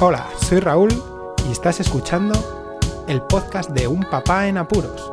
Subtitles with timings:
[0.00, 0.90] Hola, soy Raúl
[1.48, 2.32] y estás escuchando
[3.08, 5.12] el podcast de Un Papá en Apuros.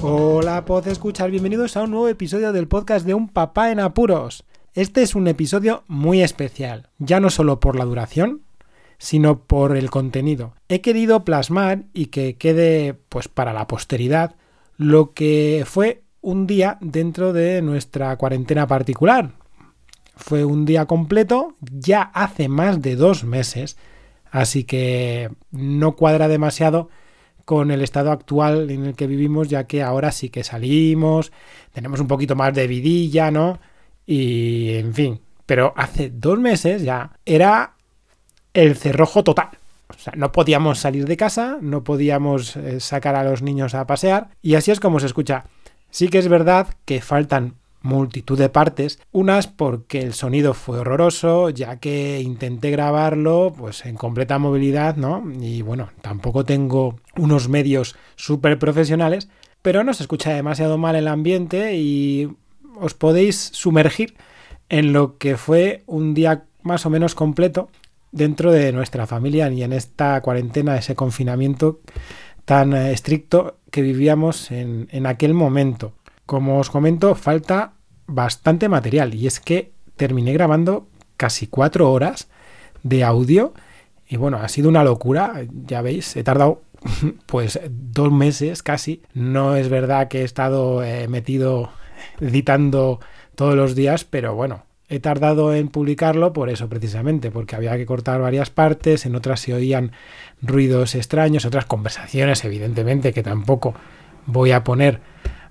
[0.00, 4.44] Hola, pod escuchar, bienvenidos a un nuevo episodio del podcast de Un Papá en Apuros.
[4.74, 8.42] Este es un episodio muy especial, ya no solo por la duración,
[8.98, 10.54] sino por el contenido.
[10.68, 14.36] He querido plasmar y que quede pues para la posteridad
[14.76, 19.32] lo que fue un día dentro de nuestra cuarentena particular.
[20.16, 23.76] Fue un día completo, ya hace más de dos meses,
[24.30, 26.88] así que no cuadra demasiado
[27.44, 31.30] con el estado actual en el que vivimos, ya que ahora sí que salimos,
[31.72, 33.60] tenemos un poquito más de vidilla, ¿no?
[34.06, 37.74] Y en fin, pero hace dos meses ya era
[38.54, 39.50] el cerrojo total.
[39.90, 43.86] O sea, no podíamos salir de casa, no podíamos eh, sacar a los niños a
[43.86, 45.44] pasear, y así es como se escucha.
[45.94, 51.50] Sí que es verdad que faltan multitud de partes, unas porque el sonido fue horroroso,
[51.50, 55.22] ya que intenté grabarlo pues en completa movilidad, ¿no?
[55.40, 59.28] Y bueno, tampoco tengo unos medios súper profesionales,
[59.62, 62.28] pero no se escucha demasiado mal el ambiente y
[62.80, 64.16] os podéis sumergir
[64.68, 67.68] en lo que fue un día más o menos completo
[68.10, 71.78] dentro de nuestra familia y en esta cuarentena, ese confinamiento
[72.44, 75.92] tan eh, estricto que vivíamos en, en aquel momento.
[76.26, 77.72] Como os comento, falta
[78.06, 80.86] bastante material y es que terminé grabando
[81.16, 82.28] casi cuatro horas
[82.82, 83.54] de audio
[84.06, 86.62] y bueno, ha sido una locura, ya veis, he tardado
[87.26, 89.02] pues dos meses casi.
[89.14, 91.70] No es verdad que he estado eh, metido
[92.20, 93.00] editando
[93.34, 97.86] todos los días, pero bueno, he tardado en publicarlo por eso precisamente, porque había que
[97.86, 99.92] cortar varias partes, en otras se oían
[100.42, 103.74] ruidos extraños, otras conversaciones, evidentemente, que tampoco
[104.26, 105.00] voy a poner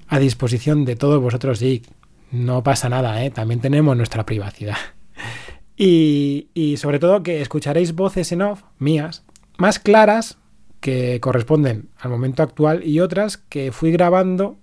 [0.07, 1.83] a disposición de todos vosotros y
[2.31, 3.31] no pasa nada, ¿eh?
[3.31, 4.77] también tenemos nuestra privacidad.
[5.75, 9.23] Y, y sobre todo que escucharéis voces en off mías,
[9.57, 10.37] más claras
[10.79, 14.57] que corresponden al momento actual y otras que fui grabando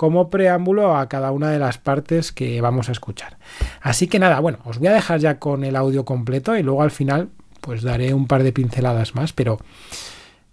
[0.00, 3.36] como preámbulo a cada una de las partes que vamos a escuchar.
[3.82, 6.82] Así que nada, bueno, os voy a dejar ya con el audio completo y luego
[6.82, 7.28] al final
[7.60, 9.58] pues daré un par de pinceladas más, pero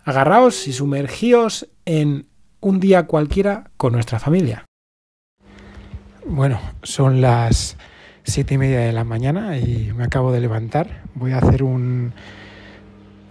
[0.03, 2.25] agarraos y sumergíos en
[2.59, 4.65] un día cualquiera con nuestra familia.
[6.25, 7.77] Bueno, son las
[8.23, 11.03] siete y media de la mañana y me acabo de levantar.
[11.15, 12.11] Voy a hacer un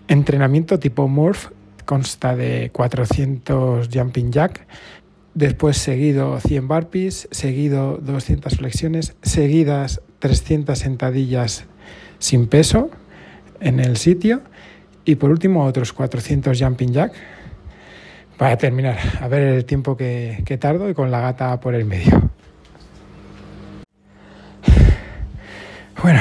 [0.09, 1.48] entrenamiento tipo Morph,
[1.84, 4.66] consta de 400 jumping jack,
[5.36, 11.66] después seguido 100 burpees, seguido 200 flexiones, seguidas 300 sentadillas
[12.19, 12.91] sin peso
[13.60, 14.41] en el sitio
[15.04, 17.12] y por último otros 400 jumping jack
[18.38, 21.84] para terminar, a ver el tiempo que, que tardo y con la gata por el
[21.84, 22.30] medio.
[26.03, 26.20] Bueno,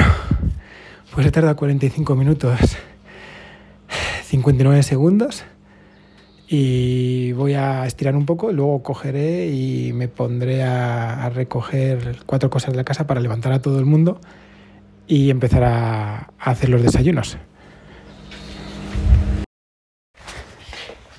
[1.14, 2.76] pues he tardado 45 minutos,
[4.24, 5.44] 59 segundos
[6.48, 12.72] y voy a estirar un poco, luego cogeré y me pondré a, recoger cuatro cosas
[12.72, 14.20] de la casa para levantar a todo el mundo
[15.06, 17.36] y empezar a, a hacer los desayunos.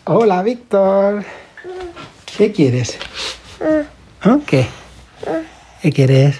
[0.06, 1.26] Hola, Víctor.
[2.38, 2.98] ¿Qué quieres?
[4.22, 4.38] ¿Ah?
[4.46, 4.66] ¿Qué?
[5.82, 6.40] ¿Qué quieres?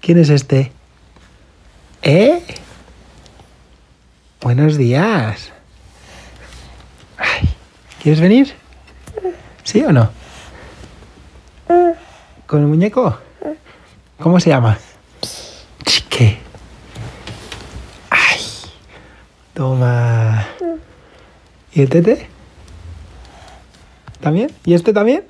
[0.00, 0.70] ¿Quién es este?
[2.02, 2.42] ¿Eh?
[4.40, 5.52] Buenos días.
[7.16, 7.48] Ay,
[8.02, 8.54] ¿Quieres venir?
[9.62, 10.10] ¿Sí o no?
[12.46, 13.18] ¿Con el muñeco?
[14.18, 14.78] ¿Cómo se llama?
[16.08, 16.38] ¿Qué?
[18.08, 18.40] Ay.
[19.52, 20.46] Toma.
[21.72, 22.26] ¿Y el tete?
[24.20, 24.50] ¿También?
[24.64, 25.24] ¿Y este también?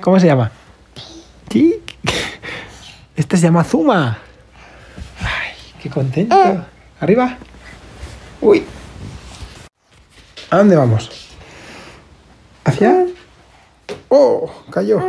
[0.00, 0.50] ¿Cómo se llama?
[1.50, 1.80] Sí.
[3.14, 4.18] Este se llama Zuma.
[5.20, 6.36] Ay, qué contento.
[6.98, 7.38] Arriba.
[8.40, 8.64] Uy.
[10.50, 11.25] ¿A dónde vamos?
[12.66, 13.06] ¿Hacia?
[14.08, 14.50] ¡Oh!
[14.70, 15.00] Cayó.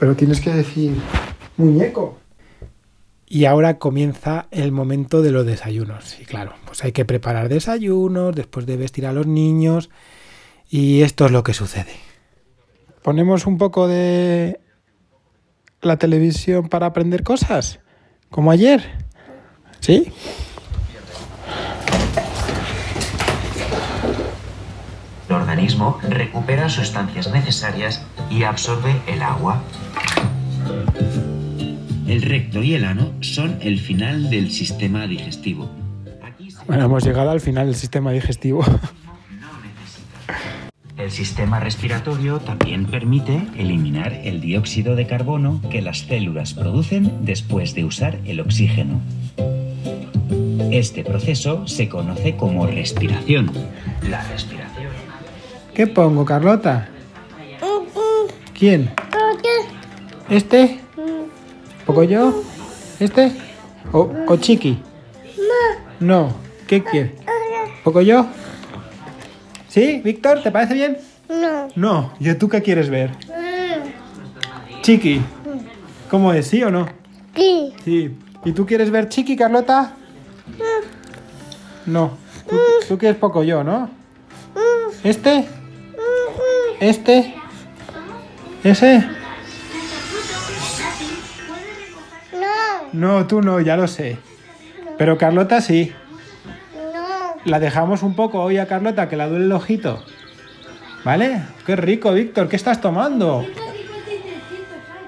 [0.00, 1.00] Pero tienes que decir
[1.56, 2.18] muñeco.
[3.28, 6.18] Y ahora comienza el momento de los desayunos.
[6.20, 9.88] Y claro, pues hay que preparar desayunos, después de vestir a los niños.
[10.68, 11.92] Y esto es lo que sucede.
[13.02, 14.58] Ponemos un poco de
[15.80, 17.78] la televisión para aprender cosas,
[18.30, 18.82] como ayer.
[19.78, 20.12] ¿Sí?
[25.52, 29.62] Organismo recupera sustancias necesarias y absorbe el agua.
[32.06, 35.70] El recto y el ano son el final del sistema digestivo.
[36.22, 36.64] Aquí se...
[36.64, 38.64] Bueno, hemos llegado al final del sistema digestivo.
[40.98, 47.74] El sistema respiratorio también permite eliminar el dióxido de carbono que las células producen después
[47.74, 49.00] de usar el oxígeno.
[50.70, 53.50] Este proceso se conoce como respiración.
[54.08, 54.81] La respiración.
[55.74, 56.88] ¿Qué pongo, Carlota?
[58.58, 58.90] ¿Quién?
[60.28, 60.80] ¿Este?
[61.86, 62.42] ¿Poco yo?
[63.00, 63.32] ¿Este?
[63.90, 64.78] ¿O, o Chiqui?
[65.98, 66.34] No.
[66.66, 67.16] ¿Qué quiere?
[67.84, 68.26] ¿Poco yo?
[69.68, 70.42] ¿Sí, Víctor?
[70.42, 70.98] ¿Te parece bien?
[71.28, 71.68] No.
[71.74, 72.12] No.
[72.20, 73.10] ¿Y tú qué quieres ver?
[74.82, 75.22] Chiqui.
[76.10, 76.48] ¿Cómo es?
[76.48, 76.86] ¿Sí o no?
[77.34, 77.72] Sí.
[77.82, 78.14] Sí.
[78.44, 79.94] ¿Y tú quieres ver Chiqui, Carlota?
[81.86, 82.18] No.
[82.46, 82.56] Tú,
[82.88, 83.88] tú quieres poco yo, ¿no?
[85.02, 85.48] ¿Este?
[86.82, 87.32] ¿Este?
[88.64, 89.06] ¿Ese?
[92.32, 92.88] No.
[92.92, 94.18] No, tú no, ya lo sé.
[94.98, 95.92] Pero Carlota sí.
[96.92, 97.36] No.
[97.44, 100.02] La dejamos un poco hoy a Carlota que la duele el ojito.
[101.04, 101.42] ¿Vale?
[101.64, 102.48] Qué rico, Víctor.
[102.48, 103.46] ¿Qué estás tomando?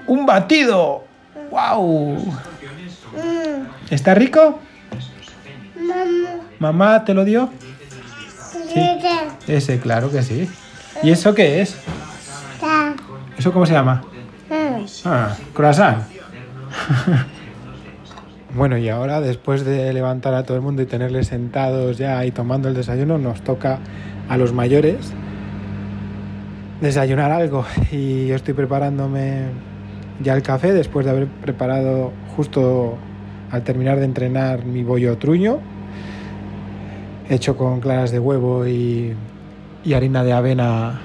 [0.07, 1.03] ¡Un batido!
[1.51, 2.15] ¡Wow!
[2.15, 3.65] Mm.
[3.89, 4.61] ¿Está rico?
[5.77, 6.41] Mamá.
[6.57, 7.49] ¿Mamá te lo dio?
[9.45, 10.49] Ese, claro que sí.
[11.05, 11.77] ¿Y eso qué es?
[12.59, 12.95] Ta.
[13.37, 14.01] ¿Eso cómo se llama?
[14.49, 14.85] Mm.
[15.05, 16.03] Ah, croissant.
[18.55, 22.31] bueno, y ahora, después de levantar a todo el mundo y tenerles sentados ya y
[22.31, 23.77] tomando el desayuno, nos toca
[24.27, 25.13] a los mayores
[26.81, 27.65] desayunar algo.
[27.91, 29.43] Y yo estoy preparándome
[30.23, 32.97] ya el café después de haber preparado justo
[33.51, 35.59] al terminar de entrenar mi bollo truño,
[37.29, 39.13] hecho con claras de huevo y,
[39.85, 40.99] y harina de avena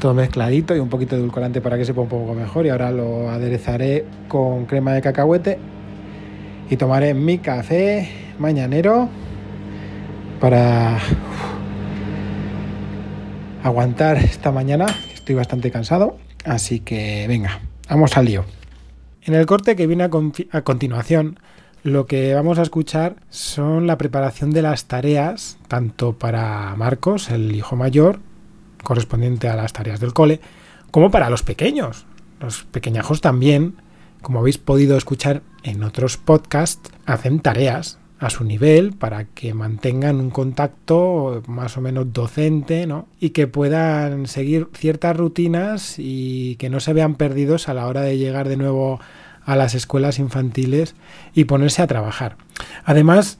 [0.00, 2.66] todo mezcladito y un poquito de edulcorante para que sepa un poco mejor.
[2.66, 5.58] Y ahora lo aderezaré con crema de cacahuete
[6.68, 8.08] y tomaré mi café
[8.38, 9.08] mañanero
[10.40, 10.98] para
[13.62, 16.18] aguantar esta mañana estoy bastante cansado.
[16.44, 18.44] Así que venga vamos al lío.
[19.22, 21.38] En el corte que viene a continuación
[21.82, 27.54] lo que vamos a escuchar son la preparación de las tareas tanto para Marcos el
[27.54, 28.20] hijo mayor
[28.82, 30.40] correspondiente a las tareas del cole,
[30.90, 32.06] como para los pequeños.
[32.40, 33.76] Los pequeñajos también,
[34.22, 40.20] como habéis podido escuchar en otros podcasts, hacen tareas a su nivel para que mantengan
[40.20, 43.06] un contacto más o menos docente, ¿no?
[43.20, 48.00] Y que puedan seguir ciertas rutinas y que no se vean perdidos a la hora
[48.02, 49.00] de llegar de nuevo
[49.48, 50.94] a las escuelas infantiles
[51.34, 52.36] y ponerse a trabajar.
[52.84, 53.38] Además,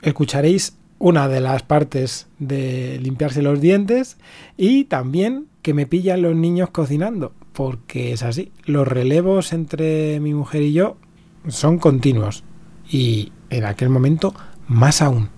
[0.00, 4.16] escucharéis una de las partes de limpiarse los dientes
[4.56, 8.50] y también que me pillan los niños cocinando, porque es así.
[8.64, 10.96] Los relevos entre mi mujer y yo
[11.48, 12.44] son continuos
[12.90, 14.34] y en aquel momento
[14.68, 15.28] más aún.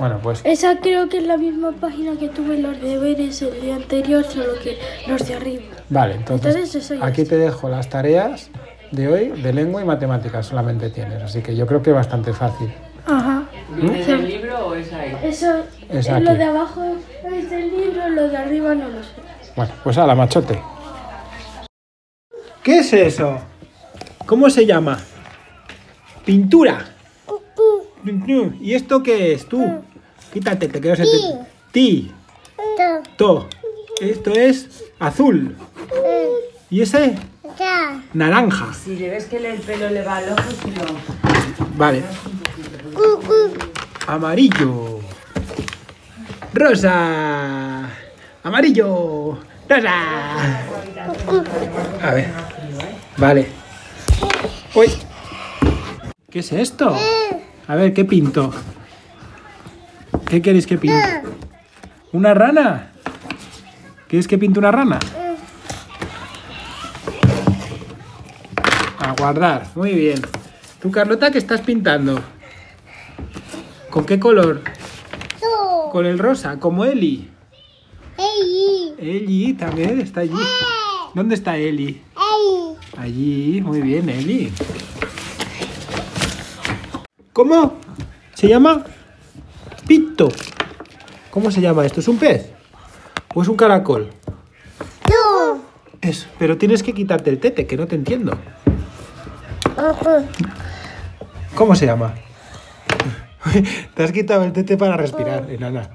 [0.00, 3.76] Bueno, pues Esa creo que es la misma página que tuve los deberes el día
[3.76, 5.62] anterior, solo que los de arriba.
[5.90, 8.50] vale, entonces aquí te dejo las tareas
[8.92, 12.32] de hoy de lengua y matemáticas solamente tienes, así que yo creo que es bastante
[12.32, 12.72] fácil.
[13.06, 13.42] Ajá.
[13.94, 15.18] ¿Es el libro o es ahí?
[15.22, 16.24] Eso, Es aquí.
[16.24, 16.82] lo de abajo
[17.30, 19.10] es del libro, lo de arriba no lo sé.
[19.54, 20.58] Bueno, pues a la machote.
[22.62, 23.38] ¿Qué es eso?
[24.24, 24.98] ¿Cómo se llama?
[26.24, 26.86] Pintura.
[28.60, 29.46] ¿Y esto qué es?
[29.46, 29.82] Tú.
[30.32, 31.06] Quítate, te quedas en
[31.72, 32.12] Ti.
[33.16, 33.48] To.
[34.00, 35.56] Esto es azul.
[36.70, 37.16] ¿Y ese?
[38.14, 38.72] Naranja.
[38.72, 40.84] Si le ves que el pelo le va al ojo, si no.
[41.76, 42.02] Vale.
[44.06, 45.00] Amarillo.
[46.54, 47.90] Rosa.
[48.42, 49.38] Amarillo.
[49.68, 50.60] Rosa.
[52.02, 52.28] A ver.
[53.16, 53.46] Vale.
[54.74, 54.88] Uy.
[56.30, 56.96] ¿Qué es esto?
[57.66, 58.52] A ver, ¿qué pinto?
[60.30, 61.22] ¿Qué queréis que pinte?
[62.12, 62.92] ¿Una rana?
[64.06, 65.00] ¿Quieres que pinte una rana?
[69.00, 69.66] A guardar.
[69.74, 70.22] Muy bien.
[70.80, 72.22] ¿Tú, Carlota, qué estás pintando?
[73.90, 74.62] ¿Con qué color?
[75.90, 77.28] Con el rosa, como Eli.
[78.16, 78.94] Ey.
[78.98, 80.32] Eli también está allí.
[81.12, 81.88] ¿Dónde está Eli?
[81.88, 82.76] Ey.
[82.96, 84.52] Allí, muy bien, Eli.
[87.32, 87.78] ¿Cómo?
[88.34, 88.84] ¿Se llama?
[89.90, 90.28] Pito.
[91.32, 91.98] ¿Cómo se llama esto?
[91.98, 92.52] ¿Es un pez?
[93.34, 94.08] ¿O es un caracol?
[96.00, 98.38] Es, pero tienes que quitarte el tete, que no te entiendo.
[101.56, 102.14] ¿Cómo se llama?
[103.96, 105.90] te has quitado el tete para respirar, enana.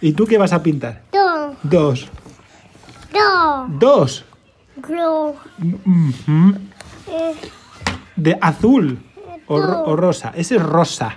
[0.00, 1.02] ¿Y tú qué vas a pintar?
[1.62, 2.08] Dos.
[3.78, 4.24] Dos.
[4.76, 5.36] Glu.
[5.86, 6.54] Ujú.
[7.12, 7.34] Eh.
[8.16, 8.98] De azul
[9.46, 10.32] o, ro- o rosa.
[10.34, 11.14] Ese es rosa.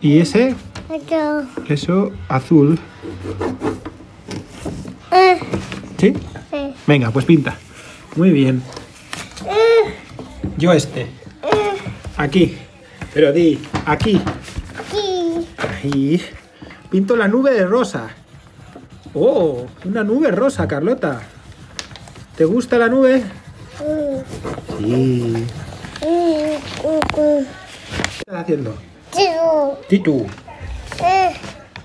[0.00, 0.54] ¿Y ese?
[1.66, 2.78] Queso azul.
[5.10, 5.38] Eh,
[5.98, 6.14] ¿Sí?
[6.86, 7.56] Venga, pues pinta.
[8.16, 8.62] Muy bien.
[9.46, 9.94] eh,
[10.56, 11.02] Yo este.
[11.02, 11.08] eh.
[12.16, 12.56] Aquí.
[13.14, 14.20] Pero di, aquí.
[14.78, 15.46] Aquí.
[15.58, 16.22] Ahí.
[16.90, 18.08] Pinto la nube de rosa.
[19.14, 21.22] Oh, una nube rosa, Carlota.
[22.36, 23.22] ¿Te gusta la nube?
[23.80, 24.84] Mm, Sí.
[24.86, 27.00] mm, mm.
[27.14, 27.46] ¿Qué
[28.20, 28.74] estás haciendo?
[29.88, 30.26] Titu.
[31.04, 31.32] Eh,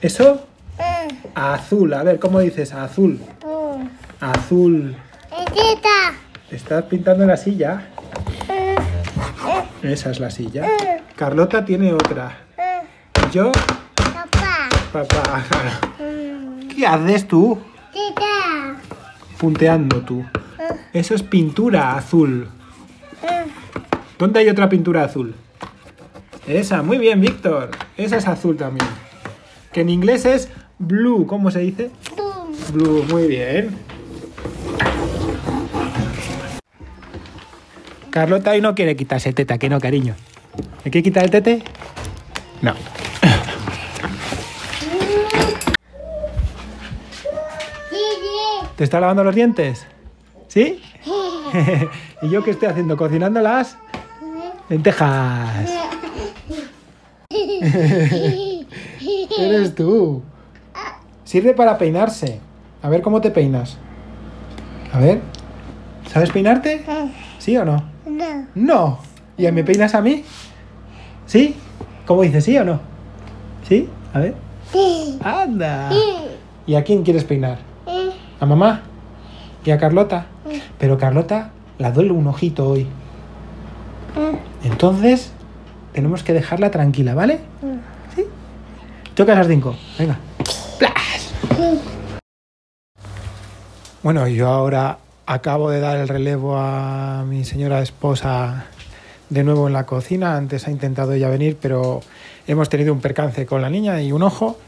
[0.02, 0.46] ¿Eso?
[0.80, 1.94] eh, Azul.
[1.94, 2.74] A ver, ¿cómo dices?
[2.74, 3.20] Azul.
[4.20, 4.96] Azul.
[5.32, 6.14] Etita.
[6.52, 7.88] ¿Estás pintando la silla?
[8.50, 8.76] Eh,
[9.84, 10.66] Esa es la silla.
[11.16, 12.38] Carlota tiene otra.
[13.32, 13.52] Yo,
[13.96, 14.70] Papá.
[14.94, 15.44] papá.
[16.00, 16.68] Mm.
[16.70, 17.60] ¿Qué haces tú?
[17.92, 18.76] Tita.
[19.38, 20.26] Punteando tú.
[20.94, 22.48] Eso es pintura azul.
[24.18, 25.36] ¿Dónde hay otra pintura azul?
[26.48, 27.72] Esa, muy bien, Víctor.
[27.98, 28.88] Esa es azul también.
[29.74, 30.50] Que en inglés es
[30.80, 31.92] blue, ¿cómo se dice?
[32.16, 32.56] boom.
[32.72, 33.78] Blue, muy bien.
[38.10, 40.16] Carlota hoy no quiere quitarse el tete, que no, cariño.
[40.86, 41.62] ¿Hay que quitar el tete?
[42.62, 42.74] No.
[48.78, 49.86] ¿Te está lavando los dientes?
[50.48, 50.82] ¿Sí?
[52.22, 52.96] ¿Y yo qué estoy haciendo?
[52.96, 53.78] ¿Cocinando las
[54.70, 55.77] lentejas?
[59.40, 60.22] Eres tú.
[61.24, 62.40] Sirve para peinarse.
[62.82, 63.78] A ver cómo te peinas.
[64.94, 65.22] A ver.
[66.12, 66.86] ¿Sabes peinarte?
[67.38, 67.84] ¿Sí o no?
[68.06, 68.46] No.
[68.56, 69.00] No.
[69.38, 70.24] ¿Y me peinas a mí?
[71.26, 71.56] ¿Sí?
[72.06, 72.44] ¿Cómo dices?
[72.46, 72.80] ¿Sí o no?
[73.68, 73.90] ¿Sí?
[74.14, 74.36] A ver.
[75.24, 75.90] Anda.
[76.66, 77.58] ¿Y a quién quieres peinar?
[77.86, 78.10] Eh,
[78.40, 78.82] ¿A mamá?
[79.66, 80.28] ¿Y a Carlota?
[80.80, 82.82] Pero Carlota la duele un ojito hoy.
[84.16, 84.40] eh.
[84.64, 85.32] Entonces,
[85.98, 87.40] tenemos que dejarla tranquila, ¿vale?
[88.16, 88.24] ¿Sí?
[89.16, 89.76] Toca las cinco.
[89.98, 90.20] Venga.
[90.78, 91.34] ¡Plas!
[94.04, 98.68] Bueno, yo ahora acabo de dar el relevo a mi señora esposa
[99.32, 100.38] de nuevo en la cocina.
[100.38, 102.02] Antes ha intentado ella venir, pero
[102.46, 104.60] hemos tenido un percance con la niña y un ojo.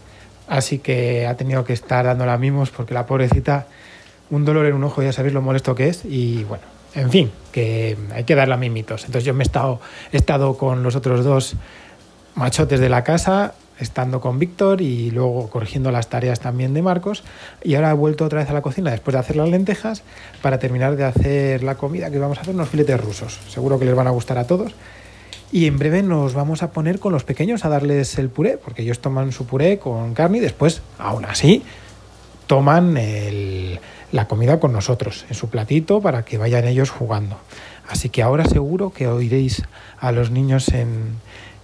[0.47, 3.67] Así que ha tenido que estar dándola mimos porque la pobrecita,
[4.31, 6.05] un dolor en un ojo, ya sabéis lo molesto que es.
[6.05, 6.63] Y bueno,
[6.95, 9.05] en fin, que hay que darla mimitos.
[9.05, 9.79] Entonces yo me he estado,
[10.11, 11.55] he estado con los otros dos
[12.35, 17.23] machotes de la casa, estando con Víctor y luego corrigiendo las tareas también de Marcos.
[17.63, 20.03] Y ahora he vuelto otra vez a la cocina después de hacer las lentejas
[20.41, 23.39] para terminar de hacer la comida, que vamos a hacer unos filetes rusos.
[23.49, 24.73] Seguro que les van a gustar a todos.
[25.51, 28.83] Y en breve nos vamos a poner con los pequeños a darles el puré, porque
[28.83, 31.63] ellos toman su puré con carne y después, aún así,
[32.47, 33.79] toman el-
[34.11, 37.37] la comida con nosotros en su platito para que vayan ellos jugando.
[37.87, 39.63] Así que ahora seguro que oiréis
[39.99, 41.15] a los niños en,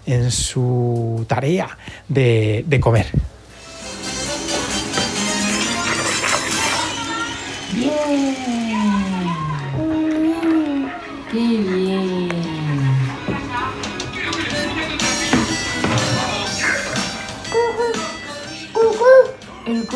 [0.06, 3.08] en su tarea de, de comer.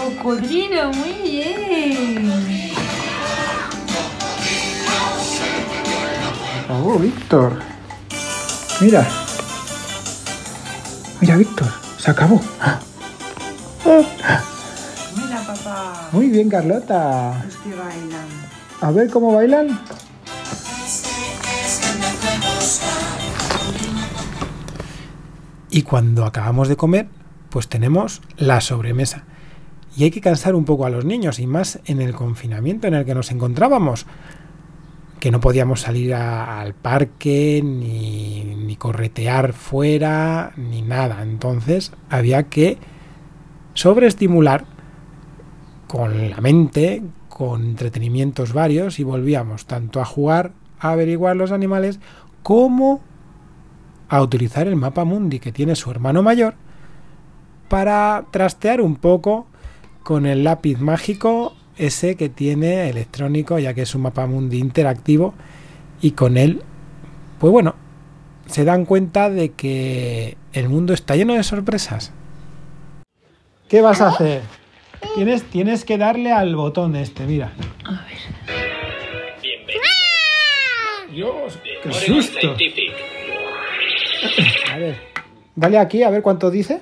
[0.09, 2.71] Cocodrilo, muy bien.
[6.69, 7.59] Oh, Víctor.
[8.81, 9.07] Mira.
[11.21, 11.67] Mira, Víctor.
[11.97, 12.41] Se acabó.
[15.15, 16.09] Mira, papá.
[16.11, 17.43] Muy bien, Carlota.
[17.45, 18.27] Los que bailan.
[18.81, 19.79] A ver cómo bailan.
[25.71, 27.07] Y cuando acabamos de comer,
[27.49, 29.23] pues tenemos la sobremesa.
[29.98, 32.93] Y hay que cansar un poco a los niños, y más en el confinamiento en
[32.93, 34.05] el que nos encontrábamos,
[35.19, 41.22] que no podíamos salir al parque, ni, ni corretear fuera, ni nada.
[41.24, 42.77] Entonces había que
[43.74, 44.65] sobreestimular
[45.88, 52.00] con la mente, con entretenimientos varios, y volvíamos tanto a jugar, a averiguar los animales,
[52.43, 53.01] como
[54.08, 56.55] a utilizar el mapa mundi que tiene su hermano mayor
[57.67, 59.46] para trastear un poco
[60.09, 65.35] con el lápiz mágico ese que tiene electrónico ya que es un mapa mundi interactivo
[66.01, 66.63] y con él
[67.37, 67.75] pues bueno
[68.47, 72.11] se dan cuenta de que el mundo está lleno de sorpresas.
[73.67, 74.41] ¿qué vas a hacer?
[75.13, 77.53] tienes, tienes que darle al botón este mira.
[77.85, 78.17] A ver.
[81.11, 82.55] Dios qué susto.
[84.73, 84.97] A ver
[85.55, 86.81] dale aquí a ver cuánto dice.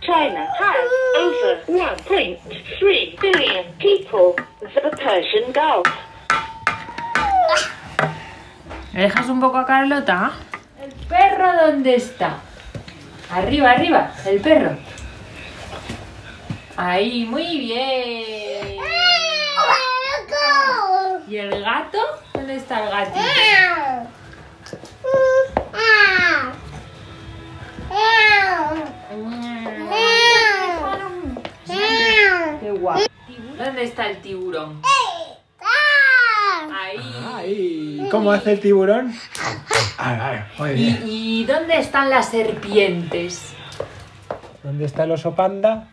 [0.00, 0.48] China
[1.20, 4.34] over 1.3 billion people.
[4.60, 5.86] The Persian Gulf.
[8.92, 10.32] ¿Le dejas un poco a Carlota?
[10.82, 12.38] ¿El perro dónde está?
[13.30, 14.76] Arriba, arriba, el perro.
[16.76, 18.80] Ahí, muy bien.
[21.28, 21.98] ¿Y el gato?
[22.34, 23.20] ¿Dónde está el gatito?
[32.60, 33.00] Qué guapo.
[33.58, 34.80] ¿Dónde está el tiburón?
[36.72, 36.98] Ahí.
[37.34, 39.14] Ay, ¿Cómo hace el tiburón?
[39.98, 41.02] Ay, muy ¿Y, bien.
[41.06, 43.54] y dónde están las serpientes?
[44.62, 45.88] ¿Dónde está el oso panda?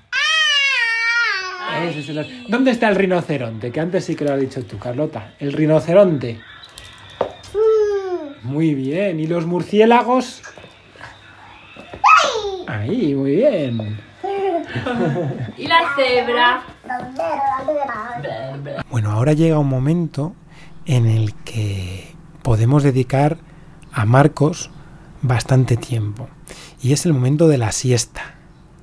[1.89, 3.71] Ese es el- ¿Dónde está el rinoceronte?
[3.71, 5.33] Que antes sí que lo has dicho tú, Carlota.
[5.39, 6.41] El rinoceronte.
[8.43, 9.19] Muy bien.
[9.19, 10.41] ¿Y los murciélagos?
[12.67, 13.99] Ahí, muy bien.
[15.57, 16.63] ¿Y la cebra?
[18.89, 20.33] Bueno, ahora llega un momento
[20.85, 23.37] en el que podemos dedicar
[23.91, 24.69] a Marcos
[25.21, 26.29] bastante tiempo.
[26.81, 28.35] Y es el momento de la siesta.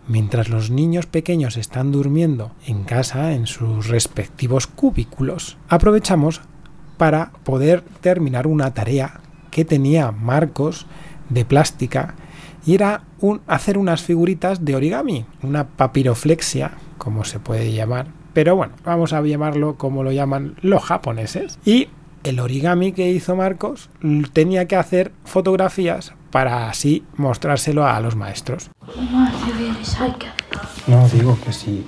[0.07, 6.43] Mientras los niños pequeños están durmiendo en casa, en sus respectivos cubículos, aprovechamos
[6.99, 9.21] para poder terminar una tarea
[9.51, 10.87] que tenía Marcos
[11.31, 12.17] de plástica
[12.67, 18.57] y era un, hacer unas figuritas de origami, una papiroflexia, como se puede llamar, pero
[18.57, 21.59] bueno, vamos a llamarlo como lo llaman los japoneses.
[21.65, 21.89] Y
[22.25, 23.91] el origami que hizo Marcos
[24.33, 28.71] tenía que hacer fotografías para así mostrárselo a los maestros.
[30.87, 31.85] No, digo que sí,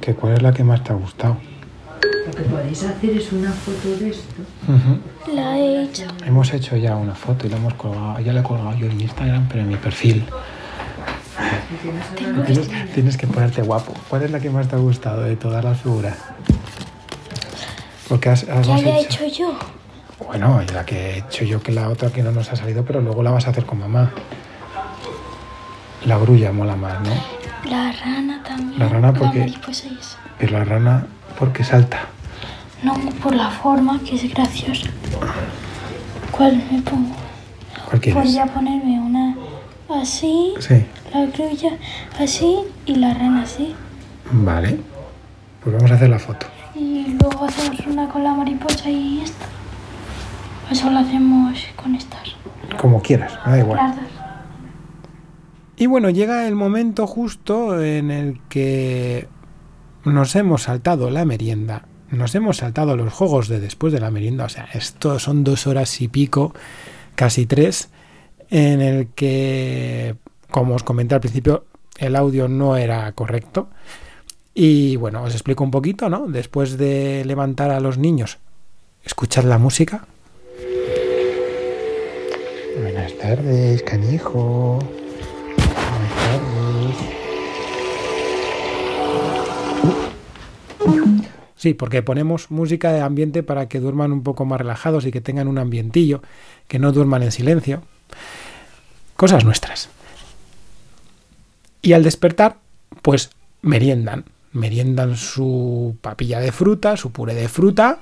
[0.00, 1.36] que cuál es la que más te ha gustado.
[2.26, 4.42] Lo que podéis hacer es una foto de esto.
[5.34, 6.04] La he hecho.
[6.26, 9.00] Hemos hecho ya una foto y la hemos colgado, ya la he colgado yo en
[9.00, 10.24] Instagram, pero en mi perfil.
[12.46, 13.94] Tienes, tienes que ponerte guapo.
[14.08, 16.16] ¿Cuál es la que más te ha gustado de todas las figuras?
[18.08, 19.58] Porque has, has- Ya hemos la he hecho- hecho yo.
[20.26, 22.84] Bueno, y la que he hecho yo que la otra que no nos ha salido,
[22.84, 24.10] pero luego la vas a hacer con mamá.
[26.04, 27.10] La grulla mola más, ¿no?
[27.70, 28.78] La rana también.
[28.78, 30.18] La rana porque- La mariposa y esa.
[30.38, 31.06] Pero la rana
[31.38, 32.06] porque salta.
[32.82, 34.90] No, por la forma, que es graciosa.
[36.30, 37.14] ¿Cuál me pongo?
[37.88, 38.22] ¿Cuál quieres?
[38.22, 39.36] Podría ponerme una
[40.00, 40.84] así, Sí.
[41.12, 41.72] la grulla
[42.18, 43.74] así y la rana así.
[44.32, 44.78] Vale.
[45.62, 46.46] Pues vamos a hacer la foto.
[46.74, 49.46] Y luego hacemos una con la mariposa y esta.
[50.70, 52.34] Eso lo hacemos con estas.
[52.80, 53.76] Como quieras, da igual.
[53.76, 54.04] Las dos.
[55.76, 59.28] Y bueno, llega el momento justo en el que
[60.04, 64.44] nos hemos saltado la merienda, nos hemos saltado los juegos de después de la merienda,
[64.44, 66.54] o sea, esto son dos horas y pico,
[67.14, 67.88] casi tres,
[68.50, 70.16] en el que,
[70.50, 71.64] como os comenté al principio,
[71.98, 73.70] el audio no era correcto.
[74.54, 76.26] Y bueno, os explico un poquito, ¿no?
[76.28, 78.38] Después de levantar a los niños,
[79.02, 80.06] escuchad la música.
[82.78, 84.78] Buenas tardes, canijo.
[91.62, 95.20] Sí, porque ponemos música de ambiente para que duerman un poco más relajados y que
[95.20, 96.20] tengan un ambientillo,
[96.66, 97.84] que no duerman en silencio.
[99.14, 99.88] Cosas nuestras.
[101.80, 102.56] Y al despertar,
[103.00, 104.24] pues meriendan.
[104.52, 108.00] Meriendan su papilla de fruta, su puré de fruta,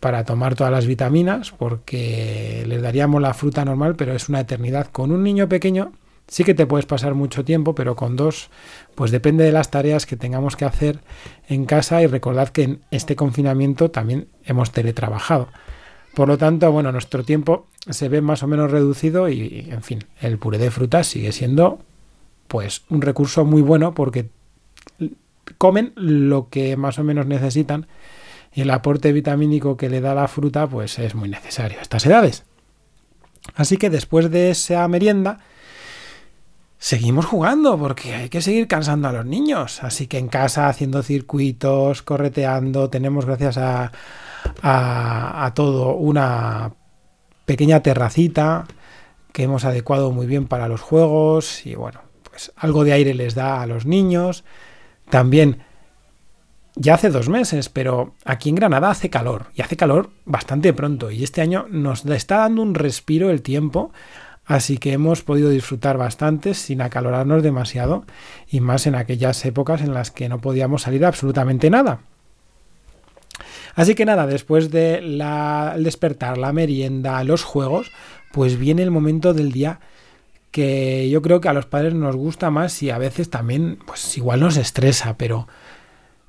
[0.00, 4.88] para tomar todas las vitaminas, porque les daríamos la fruta normal, pero es una eternidad.
[4.90, 5.92] Con un niño pequeño
[6.32, 8.48] sí que te puedes pasar mucho tiempo, pero con dos,
[8.94, 11.00] pues depende de las tareas que tengamos que hacer
[11.46, 15.48] en casa y recordad que en este confinamiento también hemos teletrabajado.
[16.14, 20.04] Por lo tanto, bueno, nuestro tiempo se ve más o menos reducido y, en fin,
[20.22, 21.80] el puré de frutas sigue siendo
[22.48, 24.30] pues un recurso muy bueno porque
[25.58, 27.88] comen lo que más o menos necesitan
[28.54, 32.06] y el aporte vitamínico que le da la fruta pues es muy necesario a estas
[32.06, 32.44] edades.
[33.54, 35.40] Así que después de esa merienda
[36.82, 39.84] seguimos jugando porque hay que seguir cansando a los niños.
[39.84, 43.92] Así que en casa haciendo circuitos, correteando, tenemos gracias a,
[44.60, 46.72] a, todo una
[47.44, 48.66] pequeña terracita
[49.32, 53.36] que hemos adecuado muy bien para los juegos y bueno, pues algo de aire les
[53.36, 54.42] da a los niños.
[55.08, 55.62] También
[56.74, 61.12] ya hace dos meses, pero aquí en Granada hace calor y hace calor bastante pronto
[61.12, 63.92] y este año nos está dando un respiro el tiempo,
[64.44, 68.04] así que hemos podido disfrutar bastante sin acalorarnos demasiado
[68.48, 72.00] y más en aquellas épocas en las que no podíamos salir absolutamente nada.
[73.74, 77.90] Así que nada, después de la, el despertar, la merienda, los juegos,
[78.32, 79.80] pues viene el momento del día
[80.50, 84.16] que yo creo que a los padres nos gusta más y a veces también, pues
[84.18, 85.48] igual nos estresa, pero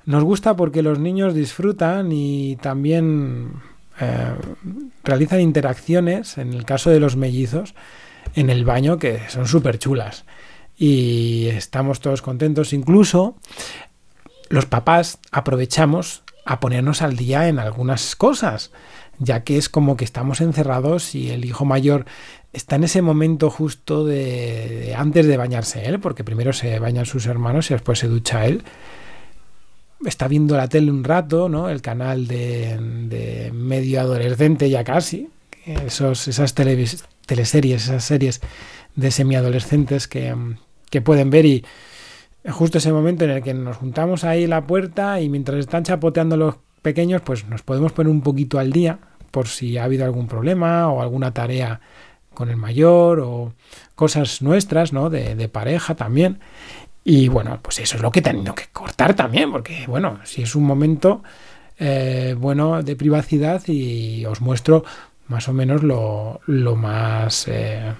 [0.06, 3.52] nos gusta porque los niños disfrutan y también
[4.00, 4.34] eh,
[5.02, 7.74] realizan interacciones, en el caso de los mellizos,
[8.34, 10.24] en el baño que son súper chulas.
[10.76, 12.72] y estamos todos contentos.
[12.72, 13.36] Incluso
[14.48, 18.70] los papás aprovechamos a ponernos al día en algunas cosas,
[19.18, 22.06] ya que es como que estamos encerrados y el hijo mayor
[22.52, 27.26] está en ese momento justo de, antes de bañarse él, porque primero se bañan sus
[27.26, 28.62] hermanos y después se ducha él.
[30.04, 31.68] Está viendo la tele un rato, ¿no?
[31.68, 32.76] El canal de,
[33.08, 35.30] de medio adolescente ya casi,
[35.64, 38.40] esos, esas teleseries, esas series
[38.96, 40.34] de semiadolescentes que,
[40.90, 41.64] que pueden ver y
[42.50, 46.36] justo ese momento en el que nos juntamos ahí la puerta y mientras están chapoteando
[46.36, 48.98] los pequeños, pues nos podemos poner un poquito al día
[49.30, 51.80] por si ha habido algún problema o alguna tarea
[52.34, 53.54] con el mayor o
[53.94, 55.08] cosas nuestras, ¿no?
[55.08, 56.40] De pareja también.
[57.04, 60.42] Y bueno, pues eso es lo que he tenido que cortar también, porque bueno, si
[60.42, 61.22] es un momento
[61.78, 64.84] eh, bueno de privacidad y os muestro
[65.26, 67.92] más o menos lo, lo más eh,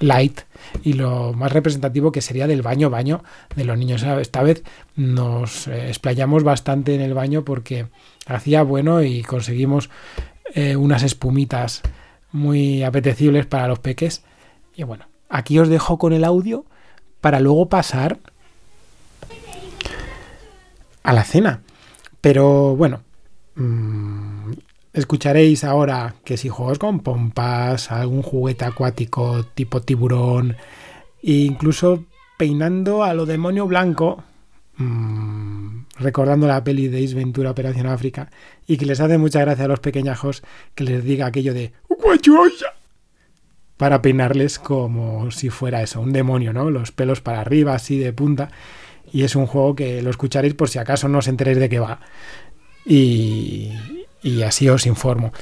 [0.00, 0.42] light
[0.82, 3.24] y lo más representativo que sería del baño baño
[3.56, 4.02] de los niños.
[4.02, 4.62] Esta vez
[4.94, 7.86] nos eh, explayamos bastante en el baño porque
[8.26, 9.90] hacía bueno y conseguimos
[10.76, 11.82] unas espumitas
[12.30, 14.22] muy apetecibles para los peques.
[14.76, 16.64] Y bueno, aquí os dejo con el audio
[17.20, 18.18] para luego pasar
[21.04, 21.62] a la cena.
[22.20, 23.02] Pero bueno,
[23.54, 24.50] mmm,
[24.92, 30.56] escucharéis ahora que si juegos con pompas, algún juguete acuático tipo tiburón,
[31.22, 32.04] e incluso
[32.36, 34.24] peinando a lo demonio blanco,
[34.78, 38.30] mmm, recordando la peli de Ace Ventura Operación África,
[38.66, 40.42] y que les hace mucha gracia a los pequeñajos
[40.74, 41.72] que les diga aquello de
[43.76, 46.70] para peinarles como si fuera eso, un demonio, ¿no?
[46.70, 48.50] Los pelos para arriba, así de punta.
[49.14, 51.78] Y es un juego que lo escucharéis por si acaso no os enteréis de qué
[51.78, 52.00] va.
[52.84, 53.70] Y,
[54.24, 55.32] y así os informo.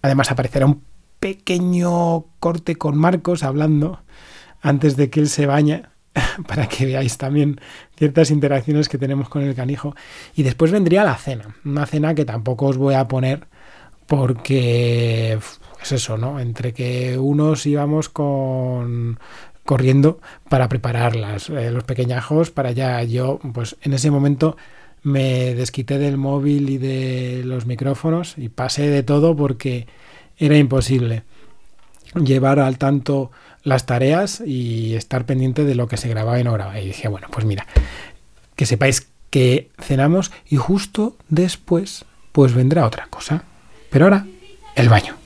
[0.00, 0.82] Además aparecerá un
[1.20, 4.00] pequeño corte con Marcos hablando
[4.62, 5.82] antes de que él se bañe
[6.48, 7.60] para que veáis también
[7.98, 9.94] ciertas interacciones que tenemos con el canijo.
[10.34, 13.46] Y después vendría la cena, una cena que tampoco os voy a poner
[14.06, 15.38] porque
[15.82, 16.40] es eso, ¿no?
[16.40, 19.20] Entre que unos íbamos con
[19.68, 23.02] corriendo para prepararlas, eh, los pequeñajos para allá.
[23.02, 24.56] Yo, pues en ese momento
[25.02, 29.86] me desquité del móvil y de los micrófonos y pasé de todo porque
[30.38, 31.22] era imposible
[32.14, 33.30] llevar al tanto
[33.62, 36.80] las tareas y estar pendiente de lo que se grababa y no grababa.
[36.80, 37.66] Y dije, bueno, pues mira,
[38.56, 43.44] que sepáis que cenamos y justo después pues vendrá otra cosa.
[43.90, 44.24] Pero ahora,
[44.76, 45.17] el baño.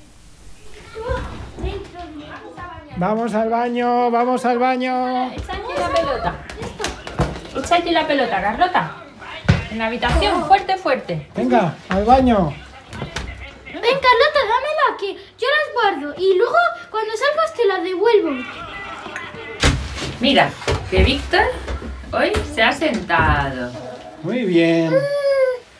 [2.96, 5.32] Vamos al baño, vamos al baño.
[5.32, 6.34] Echa aquí la pelota.
[7.56, 8.96] Echa aquí la pelota, Carlota.
[9.70, 11.26] En la habitación, fuerte, fuerte.
[11.34, 12.52] Venga, al baño.
[13.66, 15.16] Ven, Carlota, dámela aquí.
[15.38, 16.54] Yo las guardo y luego
[16.90, 18.44] cuando salgas te las devuelvo.
[20.20, 20.50] Mira,
[20.90, 21.46] que Víctor
[22.12, 23.72] hoy se ha sentado.
[24.22, 24.94] Muy bien.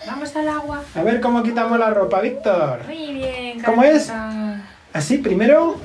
[0.07, 0.83] Vamos al agua.
[0.97, 2.85] A ver cómo quitamos la ropa, Víctor.
[2.87, 4.07] Muy bien, ¿Cómo es?
[4.07, 4.63] Carlota.
[4.95, 5.77] Así, primero.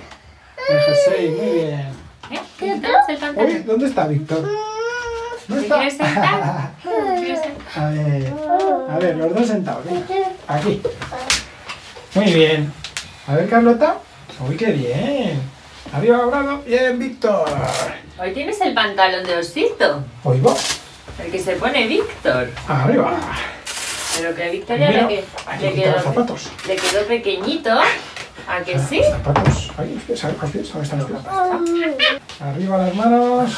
[0.69, 1.79] El muy bien.
[2.31, 2.39] ¿Eh?
[2.57, 2.75] ¿Qué?
[3.65, 4.43] ¿dónde está Víctor?
[5.47, 6.71] ¿No ¿Te está?
[7.75, 8.33] A ver,
[8.89, 10.03] a ver, los dos sentados, venga.
[10.47, 10.81] Aquí.
[12.15, 12.73] Muy bien.
[13.27, 13.97] A ver, Carlota.
[14.47, 15.41] Uy, qué bien.
[15.93, 16.63] Arriba, bravo.
[16.65, 17.47] Bien, Víctor.
[18.19, 20.03] Hoy tienes el pantalón de osito.
[20.23, 20.55] Hoy va.
[21.23, 22.49] El que se pone Víctor.
[22.67, 23.17] Arriba.
[24.17, 25.23] Pero que a Víctor ya le, que-
[25.61, 26.49] los quedó, zapatos.
[26.67, 27.69] le quedó pequeñito.
[28.47, 28.97] ¿A que sí?
[28.99, 29.71] Los zapatos.
[29.77, 30.01] Ahí.
[30.07, 30.13] ¿Dónde
[30.83, 31.19] están los pies?
[32.39, 33.57] Arriba las manos.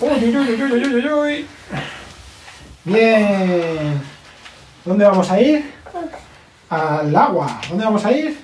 [0.00, 1.46] Uy, uy, uy, uy, uy.
[2.84, 4.00] Bien.
[4.84, 5.72] ¿Dónde vamos a ir?
[6.70, 7.60] Al agua.
[7.68, 8.38] ¿Dónde vamos a ir?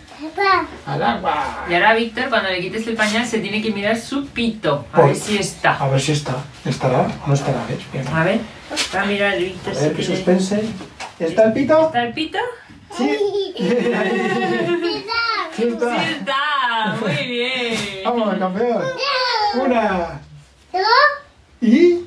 [0.87, 1.65] Al agua.
[1.69, 4.87] Y ahora Víctor, cuando le quites el pañal, se tiene que mirar su pito.
[4.93, 5.77] A Por- ver si está.
[5.77, 6.35] A ver si está.
[6.65, 7.65] ¿Estará o no estará?
[7.69, 7.79] ¿Ves?
[7.93, 8.07] Bien.
[8.09, 8.41] A ver,
[8.95, 10.65] va a mirar el Víctor A si ver qué tiene- suspense.
[11.19, 11.87] ¿Está el pito?
[11.87, 12.39] ¿Está el pito?
[12.97, 13.19] Sí.
[13.57, 13.65] Sí
[15.57, 16.03] Sí está.
[16.11, 17.79] está, muy bien.
[18.05, 18.83] Vamos, campeón.
[19.55, 20.21] Una
[20.73, 20.83] dos,
[21.61, 22.05] y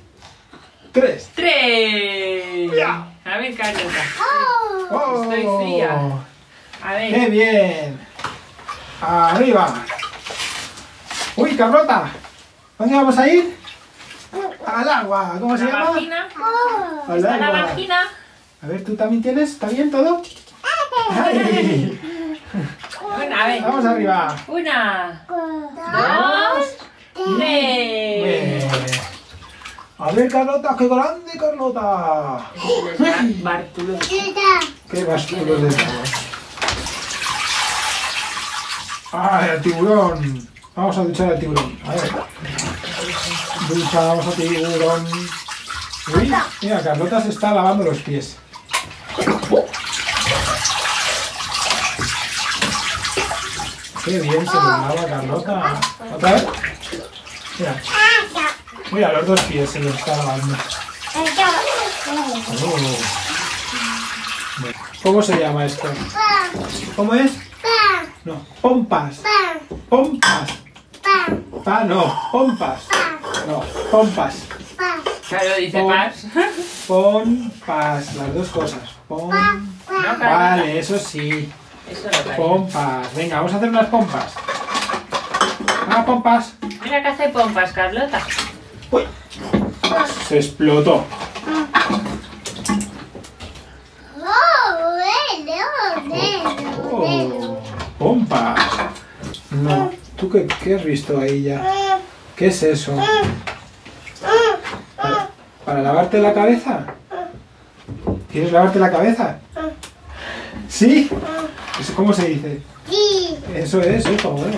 [0.92, 1.30] tres.
[1.34, 2.72] ¡Tres!
[2.76, 3.08] Ya.
[3.24, 4.04] A ver, Carlota.
[4.92, 5.24] ¡Oh!
[5.24, 5.92] Estoy fría.
[6.84, 7.32] A ¡Qué ver.
[7.32, 8.00] bien!
[9.02, 9.86] Arriba.
[11.38, 12.10] Uy, Carlota.
[12.78, 13.56] ¿Dónde vamos a ir?
[14.66, 15.38] Al agua.
[15.40, 15.92] ¿Cómo se ¿La llama?
[15.92, 16.28] vagina?
[17.08, 17.62] Al ¿Está la agua.
[17.62, 18.00] vagina?
[18.62, 19.52] A ver, ¿tú también tienes?
[19.52, 20.22] ¿Está bien todo?
[21.10, 22.00] Ay.
[23.02, 23.62] Una, a ver.
[23.62, 24.36] Vamos arriba.
[24.48, 26.68] Una, dos,
[27.14, 27.38] tres.
[27.38, 28.68] Bien.
[30.00, 32.52] A ver, Carlota, qué grande, Carlota.
[33.42, 33.98] Bartulo.
[34.92, 35.76] Qué bastos de todos.
[39.12, 40.50] ¡Ay, el tiburón!
[40.76, 41.80] Vamos a duchar al tiburón.
[41.88, 42.12] A ver.
[43.70, 45.08] Duchamos a tiburón.
[46.16, 48.38] Uy, mira, Carlota se está lavando los pies.
[54.08, 55.82] Qué bien se los lava Carlota.
[56.16, 56.48] ¿Otra vez?
[57.60, 57.82] Mira,
[58.92, 60.56] mira, los dos pies se los está lavando.
[62.64, 62.98] Oh.
[65.04, 65.90] ¿Cómo se llama esto?
[66.96, 67.34] ¿Cómo es?
[68.24, 69.18] No, pompas.
[69.90, 70.52] Pompas.
[71.66, 72.84] Pa, no, pompas.
[73.46, 73.60] No,
[73.92, 74.36] pompas.
[75.28, 76.28] Claro, dice Paz.
[76.88, 78.80] Pompas, las dos cosas.
[79.10, 79.32] Pom-.
[80.18, 81.52] Vale, eso sí.
[81.92, 82.38] Eso lo trae.
[82.38, 83.16] Pompas.
[83.16, 84.34] Venga, vamos a hacer unas pompas.
[85.90, 86.54] Ah, pompas.
[86.84, 88.22] Mira que hace pompas, Carlota.
[88.92, 89.06] Uy.
[90.28, 91.06] Se explotó.
[96.92, 97.58] Oh,
[97.98, 98.60] pompas.
[99.52, 102.00] No, ¿tú qué, qué has visto ahí ya?
[102.36, 102.96] ¿Qué es eso?
[104.96, 105.30] ¿Para,
[105.66, 106.86] para lavarte la cabeza?
[108.32, 109.40] ¿Quieres lavarte la cabeza?
[110.70, 111.10] ¿Sí?
[111.80, 112.62] ¿Eso ¿Cómo se dice?
[113.56, 114.58] Eso es, hijo, bueno.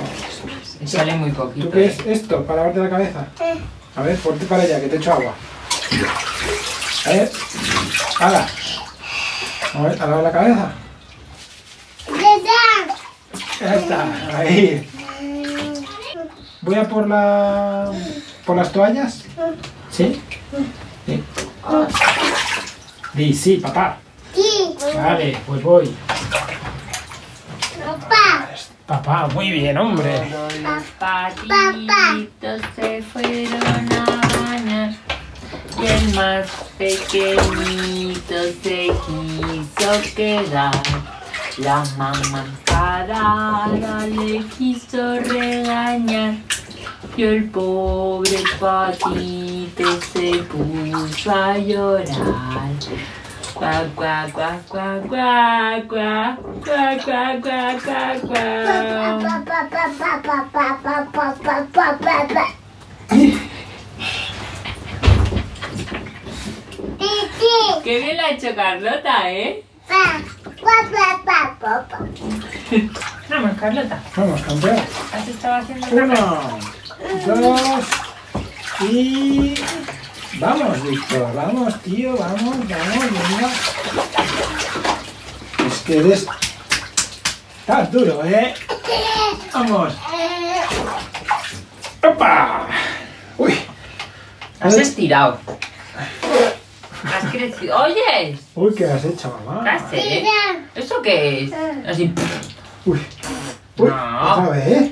[0.82, 1.72] Y sale muy ¿Tú poquito.
[1.72, 1.96] qué ¿eh?
[1.98, 3.28] es esto para lavarte la cabeza?
[3.96, 5.34] A ver, ponte para allá, que te echo agua.
[7.06, 7.32] A ver,
[8.20, 8.48] haga.
[9.74, 10.72] A ver, a lavar la cabeza.
[13.60, 14.90] Ya está, ahí.
[16.62, 17.92] Voy a por la.
[18.46, 19.24] por las toallas.
[19.92, 20.22] ¿Sí?
[21.06, 21.24] Sí.
[23.14, 23.98] Di, sí, papá.
[24.96, 25.96] Vale, pues voy.
[28.86, 30.30] Papá, muy bien, hombre.
[30.62, 34.96] Los patitos se fueron a bañar
[35.80, 40.72] y el más pequeñito se quiso quedar.
[41.60, 46.36] La mamá parada le quiso regañar
[47.16, 52.72] y el pobre patito se puso a llorar.
[53.60, 56.38] Cuá, cuá, cuá, cuá, cuá, cuá, cuá,
[57.04, 57.36] cuá,
[61.74, 62.46] cuá, cuá, cuá.
[67.84, 69.66] Qué bien la ha hecho Carlota, ¿eh?
[73.30, 74.02] Vamos, Carlota.
[74.16, 74.80] Vamos, campeón.
[75.12, 76.60] ¿Has estado haciendo Uno,
[77.26, 77.86] dos
[78.90, 79.56] y.
[80.40, 83.50] Vamos, Víctor, vamos, tío, vamos, vamos, venga.
[85.68, 86.28] Es que eres.
[87.62, 88.54] Estás duro, ¿eh?
[89.54, 89.94] Vamos.
[92.08, 92.68] ¡Opa!
[93.38, 93.60] Uy.
[94.62, 95.40] Has estirado.
[97.04, 97.78] Has crecido.
[97.84, 98.40] ¿Oyes?
[98.56, 99.64] Uy, ¿qué has hecho, mamá?
[99.64, 100.24] ¿Qué haces?
[100.76, 101.52] ¿Eso qué es?
[101.88, 102.14] Así.
[102.86, 103.00] Uy.
[103.78, 104.34] Uy, No.
[104.34, 104.92] otra vez.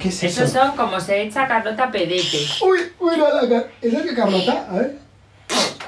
[0.00, 0.44] ¿Qué es eso?
[0.44, 2.38] Esos son como se echa Carlota pedete.
[2.62, 4.66] Uy, uy, la, la, ¿Esa que Carlota?
[4.70, 4.98] A ver.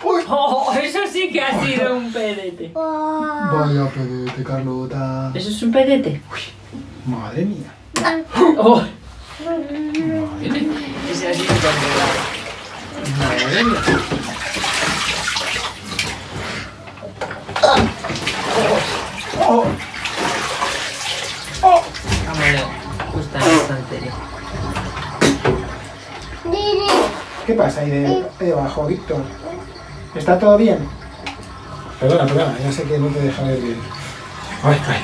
[0.05, 0.23] Uy.
[0.29, 2.71] Oh, eso sí que ha sido un pedete.
[2.75, 5.33] Vaya pedete, Carlota.
[5.35, 6.21] ¿Eso es un pedete?
[7.07, 7.73] Madre mía.
[8.59, 8.83] Oh.
[11.11, 11.55] Ese ha sido.
[13.19, 13.81] Madre mía.
[19.41, 19.65] Oh.
[21.63, 21.83] Oh.
[22.27, 22.83] Vámonos.
[23.33, 24.13] Justo en la tontería.
[27.47, 29.23] ¿Qué pasa ahí de, ahí debajo, Víctor?
[30.15, 30.89] ¿Está todo bien?
[31.99, 33.81] Perdona, perdona, ya sé que no te deja ver bien.
[34.63, 35.01] Ay, ay,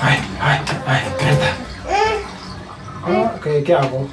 [0.00, 1.44] ay, ay, ay, ay.
[3.06, 4.08] Ah, ¿qué, ¿Qué hago?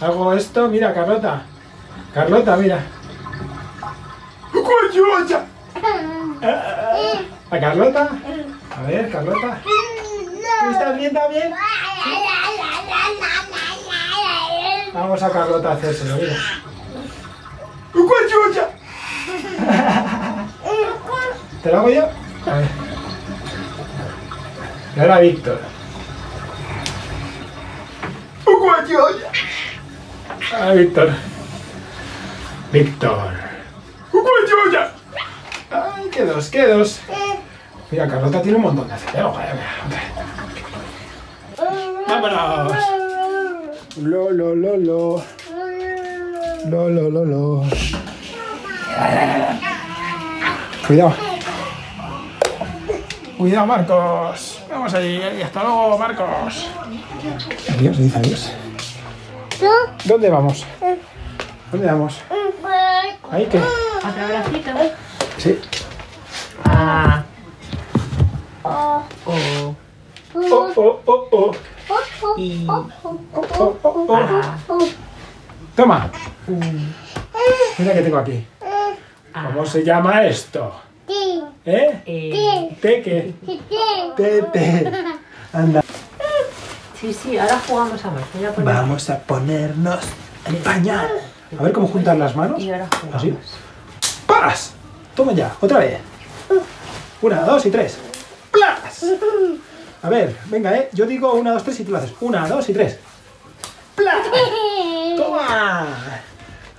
[0.00, 0.68] ¿Hago esto?
[0.68, 1.42] Mira, Carlota.
[2.14, 2.86] Carlota, mira.
[4.52, 5.44] ¡Coyoya!
[7.50, 8.08] ¿A Carlota?
[8.76, 9.60] A ver, Carlota.
[10.70, 11.52] ¿Estás bien también?
[14.92, 16.36] Vamos a Carlota a hacérselo, mira.
[21.62, 22.08] ¿Te lo hago yo?
[22.46, 22.68] A ver.
[24.96, 25.60] Y ahora Víctor.
[30.52, 31.10] Ah, Víctor.
[32.72, 33.32] Víctor.
[35.70, 37.00] ¡Ay, qué dos, qué dos!
[37.90, 39.32] Mira, Carlota tiene un montón de acelero.
[39.32, 39.70] Vaya, mira.
[42.08, 42.99] ¡Vámonos!
[44.02, 45.22] Lo, lo, lo, lo.
[46.66, 47.64] Lo, lo, lo, lo.
[50.86, 51.14] Cuidado.
[53.36, 54.62] Cuidado, Marcos.
[54.70, 55.22] Vamos ahí.
[55.38, 56.68] Y hasta luego, Marcos.
[57.74, 58.52] Adiós, dice adiós.
[60.04, 60.66] ¿Dónde vamos?
[61.70, 62.20] ¿Dónde vamos?
[63.30, 63.58] ¿Ahí qué?
[63.58, 64.70] Otro bracito.
[65.36, 65.58] Sí.
[66.64, 67.22] Ah.
[68.62, 69.02] Oh.
[69.26, 69.74] Oh,
[70.76, 71.52] oh, oh, oh.
[72.36, 72.66] Y.
[75.76, 76.10] Toma.
[77.78, 78.46] Mira que tengo aquí.
[79.32, 80.72] ¿Cómo se llama esto?
[81.64, 82.02] ¿Eh?
[82.06, 83.34] Eh, ¿Te qué?
[83.44, 83.60] Ti.
[84.16, 84.92] Te, te.
[85.52, 85.82] Anda.
[87.00, 88.22] sí, sí, ahora jugamos a más.
[88.34, 90.00] Voy a poner- Vamos a ponernos
[90.46, 91.08] el pañal.
[91.58, 92.62] A ver cómo juntar las manos.
[92.62, 93.14] Y ahora jugamos.
[93.16, 93.34] Así.
[94.26, 94.72] ¡Plas!
[95.14, 95.98] Toma ya, otra vez.
[97.22, 97.98] Una, dos y tres.
[98.50, 99.04] ¡Plas!
[100.02, 100.88] A ver, venga, ¿eh?
[100.92, 102.12] Yo digo una, dos, tres y tú lo haces.
[102.20, 102.98] Una, dos y tres.
[103.94, 104.16] ¡Plas!
[105.16, 105.86] ¡Toma!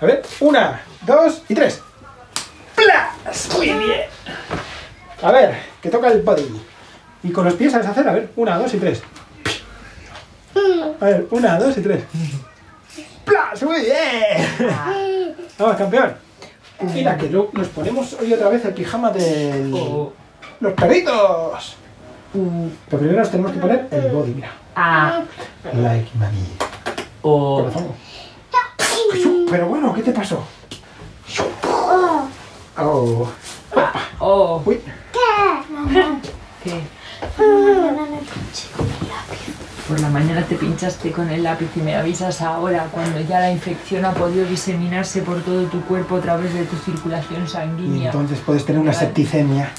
[0.02, 1.82] A ver, una, dos y tres.
[2.76, 3.50] ¡Plas!
[3.56, 4.02] Muy bien.
[5.22, 6.62] A ver, que toca el body.
[7.24, 9.04] Y con los pies sabes hacer, a ver, una, dos y tres.
[11.00, 12.04] A ver, una, dos y tres.
[13.24, 13.62] ¡Plas!
[13.62, 15.36] ¡Muy bien!
[15.60, 16.16] Vamos, campeón.
[16.82, 20.12] Mira, que lo- nos ponemos hoy otra vez el pijama de O,
[20.60, 21.76] los perritos.
[22.34, 24.52] Pero primero nos tenemos que poner el body, mira.
[24.76, 25.22] a,
[25.74, 26.44] Like mami.
[27.22, 27.88] o, Corazón.
[29.50, 30.44] Pero bueno, ¿qué te pasó?
[32.78, 33.28] Oh.
[34.20, 34.62] o.
[34.66, 34.80] Uy.
[36.64, 36.80] ¿Qué?
[39.88, 43.52] Por la mañana te pinchaste con el lápiz y me avisas ahora cuando ya la
[43.52, 48.06] infección ha podido diseminarse por todo tu cuerpo a través de tu circulación Y sanguínea.
[48.12, 49.70] entonces puedes tener una septicemia.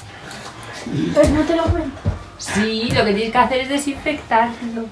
[1.14, 1.90] Pues no te lo cuento.
[2.42, 4.84] Sí, lo que tienes que hacer es desinfectarlo.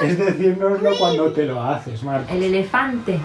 [0.00, 2.32] Es decírnoslo cuando te lo haces, Marco.
[2.32, 3.18] El elefante.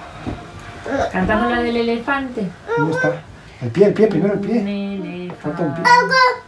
[1.12, 2.48] Cantamos la del elefante.
[2.78, 3.22] ¿Dónde está?
[3.62, 5.32] El pie, el pie, primero el Un pie.
[5.42, 5.84] Falta un elefante.
[5.84, 6.44] pie.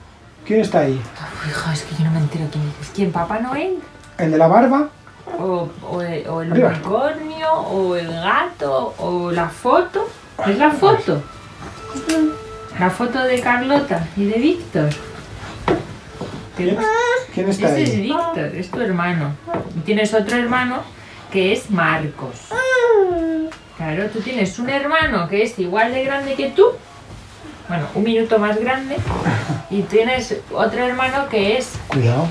[0.46, 0.94] ¿Quién está ahí?
[1.02, 2.90] Uf, hija, es que yo no me entero quién es.
[2.94, 3.12] ¿Quién?
[3.12, 3.78] ¿Papá Noel?
[4.18, 4.90] ¿El de la barba?
[5.40, 6.70] O, o el, o el Arriba.
[6.70, 10.08] unicornio, o el gato, o la foto.
[10.46, 11.24] ¿Es la foto?
[12.80, 14.90] La foto de Carlota y de Víctor.
[16.56, 16.78] ¿Quién,
[17.34, 18.02] quién está Ese es ahí?
[18.04, 19.36] Víctor, es tu hermano.
[19.76, 20.84] Y tienes otro hermano
[21.32, 22.36] que es Marcos.
[23.78, 26.68] Claro, tú tienes un hermano que es igual de grande que tú.
[27.68, 28.96] Bueno, un minuto más grande.
[29.70, 32.28] Y tienes otro hermano que es Cuidado.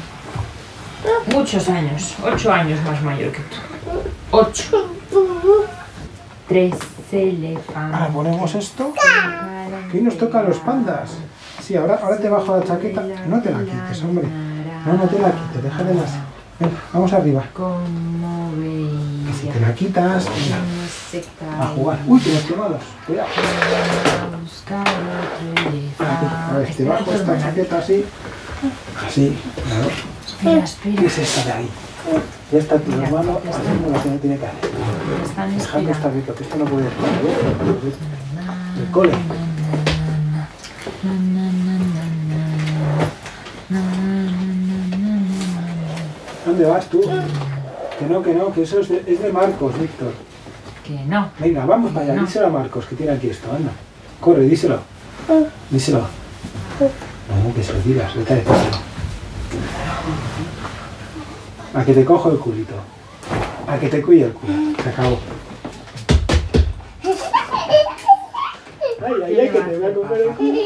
[1.27, 3.57] muchos años, ocho años más mayor que tú.
[4.31, 4.91] Ocho.
[6.49, 6.75] Tres
[7.13, 7.77] elefantes.
[7.77, 8.93] Ahora ponemos esto.
[9.93, 11.11] Hoy nos toca a los pandas.
[11.65, 13.03] Sí, ahora, ahora te bajo la chaqueta.
[13.27, 14.27] No te la quites, hombre.
[14.87, 16.11] No, no te la quites, déjale las.
[16.61, 17.43] Venga, vamos arriba.
[17.55, 20.25] Que si te la quitas,
[21.11, 21.25] se
[21.61, 21.99] a jugar.
[22.07, 22.83] Uy, que nos quemados.
[23.07, 23.29] Cuidado.
[26.01, 28.05] a Aquí, ver, te bajo esta chaqueta así.
[29.07, 29.89] Así, claro.
[30.27, 30.65] Espera,
[31.01, 31.69] ¿Qué es esta de ahí?
[32.53, 34.71] Ya está tu hermano haciendo lo que no tiene que hacer.
[35.25, 36.21] Están Dejando esta esperando.
[36.21, 37.09] rica, que esto no puede estar.
[37.09, 38.81] ¿eh?
[38.85, 39.13] El cole.
[46.55, 47.01] ¿Dónde vas tú?
[47.99, 50.13] Que no, que no, que eso es de, es de Marcos, Víctor.
[50.85, 51.29] Que no.
[51.41, 52.23] Venga, vamos para allá, No.
[52.27, 53.73] díselo a Marcos, que tiene aquí esto, anda.
[54.21, 54.79] Corre, díselo.
[55.69, 55.99] Díselo.
[55.99, 58.77] No, que se lo digas, vete a decírselo.
[61.75, 62.75] A que te cojo el culito.
[63.67, 64.53] A que te cuide el culo.
[64.81, 65.19] Se acabó.
[69.05, 70.61] Ay, ay, ay, que te voy a coger el culo.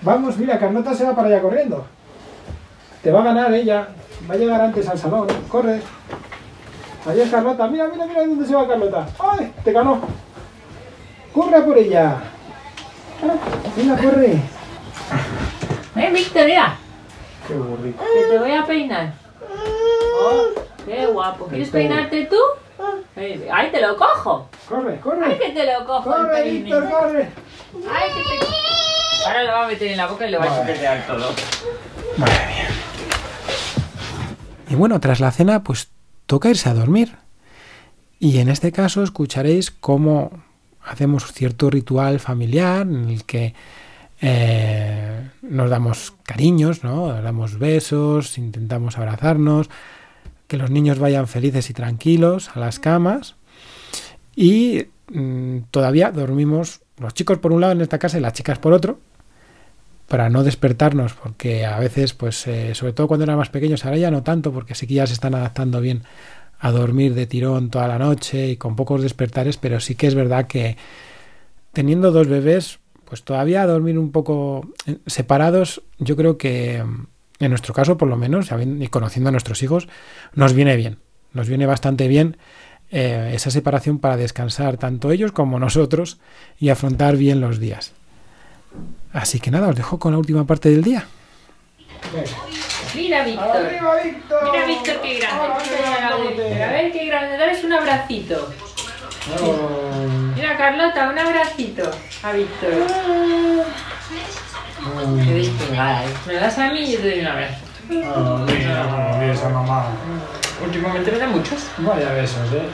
[0.00, 1.86] Vamos, mira, Carlota se va para allá corriendo.
[3.02, 3.88] Te va a ganar ella.
[4.30, 5.26] Va a llegar antes al salón.
[5.48, 5.80] Corre.
[7.06, 7.66] Allá es Carlota.
[7.68, 9.06] Mira, mira, mira dónde se va Carlota.
[9.18, 9.52] ¡Ay!
[9.64, 10.00] Te ganó.
[11.32, 12.16] Corre por ella.
[13.76, 14.32] Venga, corre.
[15.96, 16.76] ¡Eh, Víctor, mira!
[17.46, 18.02] Qué burrito.
[18.02, 19.12] Que te voy a peinar.
[20.14, 20.46] Oh,
[20.86, 21.46] ¡Qué guapo!
[21.46, 22.36] ¿Quieres peinarte tú?
[23.16, 24.48] ¡Ay, te lo cojo!
[24.68, 25.38] Corre, ¡Ay, corre.
[25.38, 26.02] que te lo cojo!
[26.10, 26.42] Corre!
[26.50, 27.28] Víctor, corre.
[27.92, 29.26] ¡Ay, que te...
[29.26, 31.26] Ahora lo va a meter en la boca y lo va a chupetear todo.
[32.16, 32.61] Madre mía.
[34.72, 35.90] Y bueno, tras la cena, pues
[36.24, 37.16] toca irse a dormir.
[38.18, 40.30] Y en este caso escucharéis cómo
[40.82, 43.52] hacemos cierto ritual familiar en el que
[44.22, 47.12] eh, nos damos cariños, ¿no?
[47.12, 49.68] Nos damos besos, intentamos abrazarnos,
[50.48, 53.34] que los niños vayan felices y tranquilos a las camas.
[54.34, 58.58] Y mm, todavía dormimos los chicos por un lado en esta casa y las chicas
[58.58, 59.00] por otro,
[60.12, 63.96] para no despertarnos, porque a veces, pues, eh, sobre todo cuando eran más pequeños, ahora
[63.96, 66.02] ya no tanto, porque sí que ya se están adaptando bien
[66.58, 70.14] a dormir de tirón toda la noche y con pocos despertares, pero sí que es
[70.14, 70.76] verdad que
[71.72, 77.06] teniendo dos bebés, pues todavía dormir un poco eh, separados, yo creo que mm,
[77.44, 78.50] en nuestro caso, por lo menos,
[78.80, 79.88] y conociendo a nuestros hijos,
[80.34, 80.98] nos viene bien,
[81.32, 82.36] nos viene bastante bien
[82.90, 86.18] eh, esa separación para descansar tanto ellos como nosotros
[86.60, 87.94] y afrontar bien los días.
[89.12, 91.06] Así que nada, os dejo con la última parte del día.
[92.94, 93.68] Mira, Víctor.
[94.02, 94.50] Víctor!
[94.52, 95.42] Mira, Víctor, qué grande.
[96.50, 97.36] Mira, A ver qué grande.
[97.38, 98.52] Dales un abracito.
[100.34, 101.90] Mira, Carlota, un abracito
[102.22, 102.70] a Víctor.
[105.24, 106.08] Qué despegada, ¿eh?
[106.26, 107.54] ¿Me das a mí y yo te doy un abrazo?
[108.16, 108.46] Oh,
[109.22, 109.86] esa mamá.
[110.64, 111.66] Últimamente me da muchos.
[111.78, 112.68] Vaya besos, eh.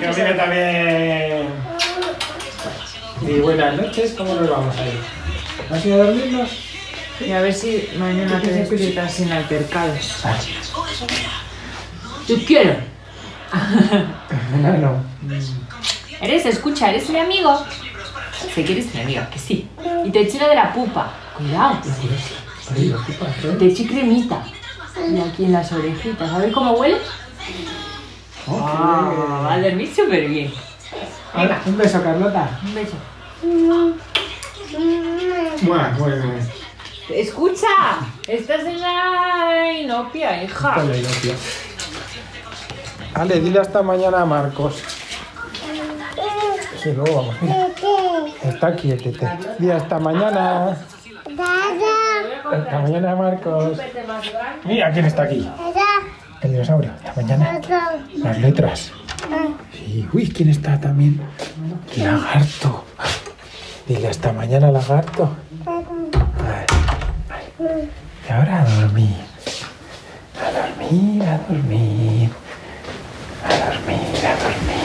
[0.00, 1.48] Que os diga también.
[3.22, 5.00] Y buenas noches, ¿cómo nos vamos a ir?
[5.70, 6.50] ¿Has ido a dormirnos?
[7.20, 10.24] Y a ver si mañana te despiertas sin altercados.
[12.26, 12.76] Te quiero.
[14.60, 15.04] No, no.
[16.20, 17.64] Eres, escucha, eres mi amigo.
[18.54, 19.68] Sé que eres mi amigo, que sí.
[20.04, 21.12] Y te echo lo de la pupa.
[21.36, 21.78] Cuidado.
[23.58, 24.42] Te echo cremita.
[25.10, 26.30] Y aquí en las orejitas.
[26.30, 26.98] A ver cómo huele.
[28.48, 29.12] Ah,
[29.44, 30.52] va a dormir súper bien.
[31.34, 32.60] Venga, un beso, Carlota.
[32.64, 32.96] Un beso.
[35.62, 36.42] Bueno, bueno, bueno.
[37.08, 37.66] Escucha,
[38.26, 40.74] estás en la inopia, hija.
[40.74, 41.32] Ponle ahí, no, tío.
[43.14, 44.82] Ale, dile hasta mañana a Marcos.
[46.82, 47.36] Sí, luego vamos.
[48.42, 49.28] Está quietete.
[49.58, 50.76] Dile hasta mañana.
[52.50, 53.78] Hasta mañana, Marcos.
[54.64, 55.48] Mira quién está aquí.
[56.40, 56.90] El dinosaurio.
[56.92, 57.60] Hasta mañana.
[58.16, 58.92] Las letras.
[59.72, 60.08] Sí.
[60.12, 61.20] Uy, ¿quién está también?
[61.96, 62.84] Lagarto.
[63.86, 65.30] Dile hasta mañana, lagarto.
[67.62, 69.14] Y ahora a dormir.
[70.36, 72.30] A dormir, a dormir.
[73.44, 74.82] A dormir, a dormir.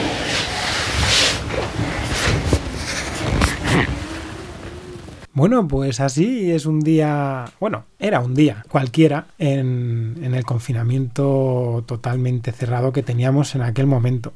[5.32, 11.82] Bueno, pues así es un día, bueno, era un día cualquiera en, en el confinamiento
[11.86, 14.32] totalmente cerrado que teníamos en aquel momento.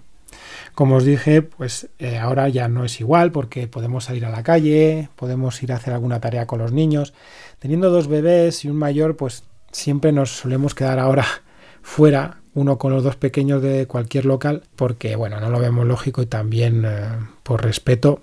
[0.75, 4.43] Como os dije, pues eh, ahora ya no es igual porque podemos salir a la
[4.43, 7.13] calle, podemos ir a hacer alguna tarea con los niños.
[7.63, 11.25] Teniendo dos bebés y un mayor, pues siempre nos solemos quedar ahora
[11.83, 16.23] fuera, uno con los dos pequeños de cualquier local, porque bueno, no lo vemos lógico
[16.23, 17.07] y también eh,
[17.45, 18.19] por respeto,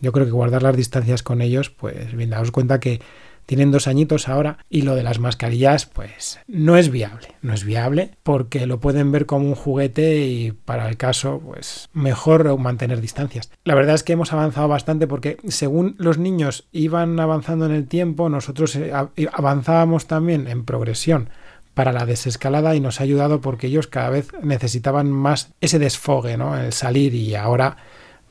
[0.00, 3.02] yo creo que guardar las distancias con ellos, pues bien, daos cuenta que
[3.48, 7.64] tienen dos añitos ahora y lo de las mascarillas pues no es viable, no es
[7.64, 13.00] viable porque lo pueden ver como un juguete y para el caso pues mejor mantener
[13.00, 13.50] distancias.
[13.64, 17.88] La verdad es que hemos avanzado bastante porque según los niños iban avanzando en el
[17.88, 21.30] tiempo, nosotros eh, a- avanzábamos también en progresión
[21.72, 26.36] para la desescalada y nos ha ayudado porque ellos cada vez necesitaban más ese desfogue,
[26.36, 26.58] ¿no?
[26.58, 27.78] El salir y ahora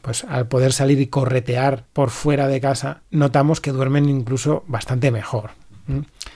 [0.07, 5.11] pues al poder salir y corretear por fuera de casa, notamos que duermen incluso bastante
[5.11, 5.49] mejor.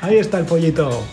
[0.00, 1.04] Ahí está el pollito.